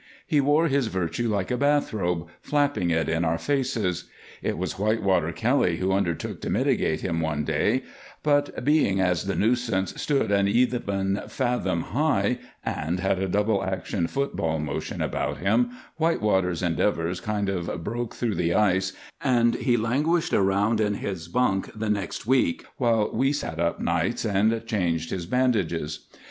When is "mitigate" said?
6.49-7.01